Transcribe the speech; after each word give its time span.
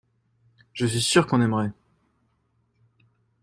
je 0.73 0.87
suis 0.87 0.99
sûr 0.99 1.27
qu'on 1.27 1.41
aimerait. 1.43 1.71